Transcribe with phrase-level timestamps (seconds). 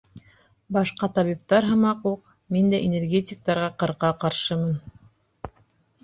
[0.75, 4.97] Башҡа табиптар һымаҡ уҡ, мин дә энергетиктарға ҡырҡа ҡаршымын.